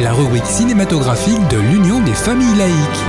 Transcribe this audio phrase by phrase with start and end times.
[0.00, 3.04] La rubrique cinématographique de l'Union des familles laïques.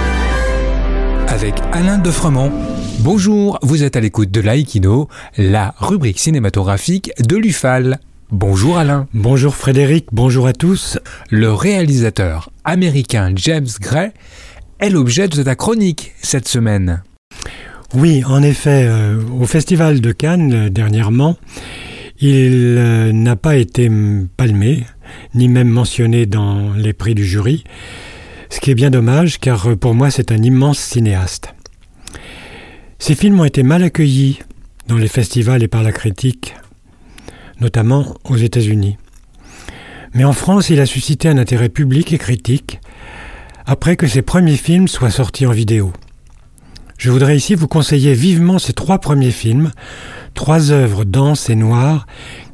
[1.30, 2.52] Avec Alain Defremont.
[3.00, 5.08] Bonjour, vous êtes à l'écoute de Laïkino,
[5.38, 8.00] la rubrique cinématographique de l'UFAL.
[8.32, 9.08] Bonjour Alain.
[9.14, 11.00] Bonjour Frédéric, bonjour à tous.
[11.30, 14.12] Le réalisateur américain James Gray
[14.80, 17.02] est l'objet de ta chronique cette semaine.
[17.96, 21.38] Oui, en effet, euh, au Festival de Cannes euh, dernièrement,
[22.20, 23.90] il euh, n'a pas été
[24.36, 24.84] palmé,
[25.34, 27.64] ni même mentionné dans les prix du jury,
[28.50, 31.54] ce qui est bien dommage car pour moi c'est un immense cinéaste.
[33.00, 34.40] Ses films ont été mal accueillis
[34.88, 36.56] dans les festivals et par la critique,
[37.62, 38.98] notamment aux États-Unis.
[40.14, 42.80] Mais en France, il a suscité un intérêt public et critique
[43.66, 45.94] après que ses premiers films soient sortis en vidéo.
[46.98, 49.72] Je voudrais ici vous conseiller vivement ces trois premiers films,
[50.34, 52.08] trois œuvres denses et noires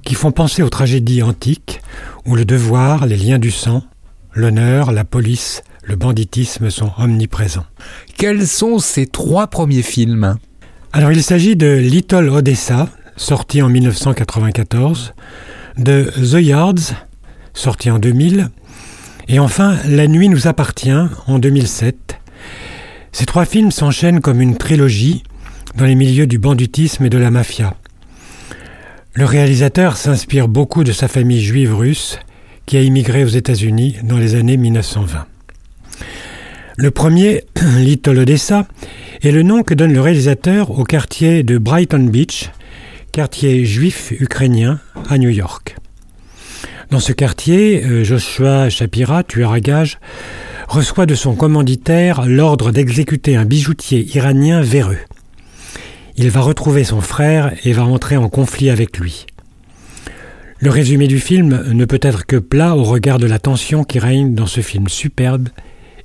[0.05, 1.81] qui font penser aux tragédies antiques
[2.25, 3.83] où le devoir, les liens du sang,
[4.33, 7.65] l'honneur, la police, le banditisme sont omniprésents.
[8.17, 10.37] Quels sont ces trois premiers films?
[10.93, 15.13] Alors il s'agit de Little Odessa, sorti en 1994,
[15.77, 16.93] de The Yards,
[17.53, 18.49] sorti en 2000,
[19.27, 20.91] et enfin La nuit nous appartient
[21.27, 22.19] en 2007,
[23.11, 25.23] ces trois films s'enchaînent comme une trilogie
[25.77, 27.75] dans les milieux du banditisme et de la mafia.
[29.17, 32.19] Le réalisateur s'inspire beaucoup de sa famille juive russe
[32.65, 35.25] qui a immigré aux États-Unis dans les années 1920.
[36.75, 37.45] Le premier,
[37.77, 38.67] Little Odessa,
[39.23, 42.49] est le nom que donne le réalisateur au quartier de Brighton Beach,
[43.13, 45.77] quartier juif ukrainien à New York.
[46.91, 49.97] Dans ce quartier, euh, Joshua Shapira, tueur à gages,
[50.67, 54.99] reçoit de son commanditaire l'ordre d'exécuter un bijoutier iranien véreux.
[56.17, 59.25] Il va retrouver son frère et va entrer en conflit avec lui.
[60.59, 63.99] Le résumé du film ne peut être que plat au regard de la tension qui
[63.99, 65.49] règne dans ce film superbe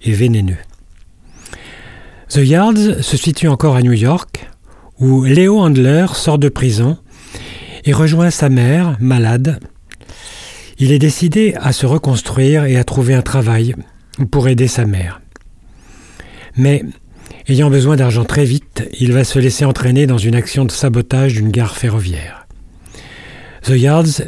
[0.02, 0.58] et vénéneux.
[2.28, 4.48] The Yards se situe encore à New York,
[4.98, 6.98] où Léo Handler sort de prison
[7.84, 9.60] et rejoint sa mère, malade.
[10.78, 13.74] Il est décidé à se reconstruire et à trouver un travail
[14.30, 15.20] pour aider sa mère.
[16.56, 16.84] Mais,
[17.50, 21.34] ayant besoin d'argent très vite, il va se laisser entraîner dans une action de sabotage
[21.34, 22.46] d'une gare ferroviaire.
[23.62, 24.22] The Yards,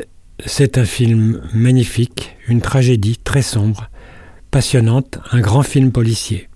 [0.45, 3.91] c'est un film magnifique, une tragédie très sombre,
[4.51, 6.49] passionnante, un grand film policier.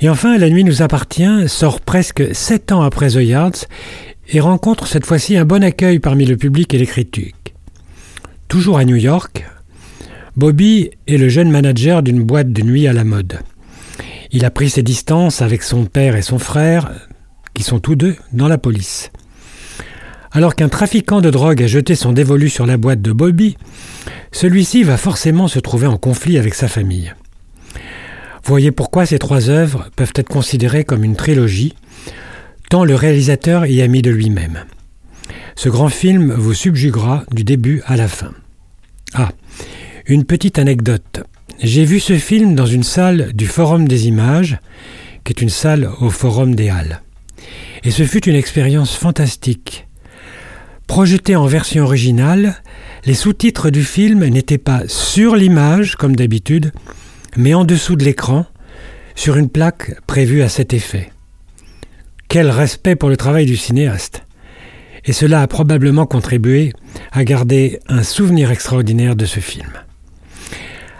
[0.00, 3.64] Et enfin, La nuit nous appartient sort presque sept ans après The Yards
[4.28, 7.54] et rencontre cette fois-ci un bon accueil parmi le public et les critiques.
[8.48, 9.46] Toujours à New York,
[10.36, 13.38] Bobby est le jeune manager d'une boîte de nuit à la mode.
[14.32, 16.90] Il a pris ses distances avec son père et son frère,
[17.54, 19.10] qui sont tous deux dans la police.
[20.32, 23.56] Alors qu'un trafiquant de drogue a jeté son dévolu sur la boîte de Bobby,
[24.32, 27.14] celui-ci va forcément se trouver en conflit avec sa famille.
[28.44, 31.74] Voyez pourquoi ces trois œuvres peuvent être considérées comme une trilogie,
[32.68, 34.64] tant le réalisateur y a mis de lui-même.
[35.54, 38.32] Ce grand film vous subjuguera du début à la fin.
[39.14, 39.30] Ah,
[40.06, 41.22] une petite anecdote.
[41.62, 44.58] J'ai vu ce film dans une salle du Forum des images,
[45.24, 47.00] qui est une salle au Forum des Halles.
[47.82, 49.86] Et ce fut une expérience fantastique.
[50.86, 52.56] Projeté en version originale,
[53.06, 56.72] les sous-titres du film n'étaient pas sur l'image, comme d'habitude,
[57.36, 58.44] mais en dessous de l'écran,
[59.14, 61.10] sur une plaque prévue à cet effet.
[62.28, 64.24] Quel respect pour le travail du cinéaste
[65.06, 66.74] Et cela a probablement contribué
[67.12, 69.72] à garder un souvenir extraordinaire de ce film.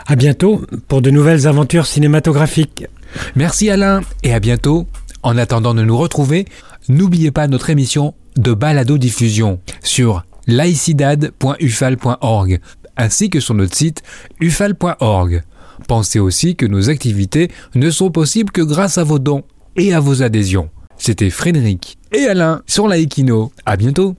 [0.06, 2.86] À bientôt pour de nouvelles aventures cinématographiques.
[3.34, 4.86] Merci Alain et à bientôt.
[5.22, 6.46] En attendant de nous retrouver,
[6.88, 12.60] n'oubliez pas notre émission de balado diffusion sur laicidad.ufal.org
[12.96, 14.04] ainsi que sur notre site
[14.40, 15.42] ufal.org.
[15.88, 19.42] Pensez aussi que nos activités ne sont possibles que grâce à vos dons
[19.76, 20.70] et à vos adhésions.
[20.96, 23.52] C'était Frédéric et Alain sur Laïkino.
[23.66, 24.16] À bientôt.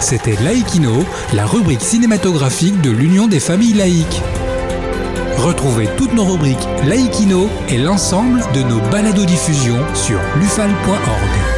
[0.00, 1.04] C'était Laïkino,
[1.34, 4.22] la rubrique cinématographique de l'Union des familles laïques.
[5.38, 11.57] Retrouvez toutes nos rubriques Laïkino et l'ensemble de nos balados diffusions sur lufal.org.